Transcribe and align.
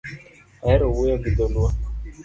Ahero 0.63 0.85
wuoyo 0.93 1.15
gi 1.23 1.31
dholuo 1.37 1.69